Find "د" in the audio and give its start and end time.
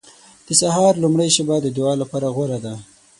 0.47-0.49, 1.61-1.67